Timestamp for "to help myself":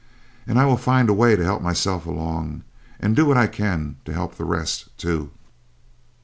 1.35-2.07